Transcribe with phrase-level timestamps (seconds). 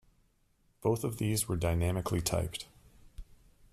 [0.81, 2.65] Both of these were dynamically typed.